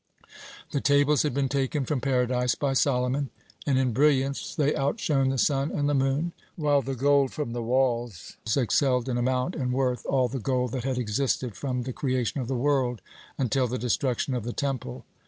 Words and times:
The 0.71 0.81
tables 0.81 1.21
had 1.21 1.31
been 1.35 1.47
taken 1.47 1.85
from 1.85 2.01
Paradise 2.01 2.55
by 2.55 2.73
Solomon, 2.73 3.29
and 3.67 3.77
in 3.77 3.93
brilliance 3.93 4.55
they 4.55 4.75
outshone 4.75 5.29
the 5.29 5.37
sun 5.37 5.69
and 5.69 5.87
the 5.87 5.93
moon, 5.93 6.33
while 6.55 6.81
the 6.81 6.95
gold 6.95 7.31
from 7.31 7.53
the 7.53 7.61
walls 7.61 8.37
excelled 8.57 9.07
in 9.07 9.19
amount 9.19 9.55
and 9.55 9.71
worth 9.71 10.03
all 10.07 10.27
the 10.27 10.39
gold 10.39 10.71
that 10.71 10.85
had 10.85 10.97
existed 10.97 11.55
from 11.55 11.83
the 11.83 11.93
creation 11.93 12.41
of 12.41 12.47
the 12.47 12.55
world 12.57 13.03
until 13.37 13.67
the 13.67 13.77
destruction 13.77 14.33
of 14.33 14.43
the 14.43 14.53
Temple. 14.53 15.05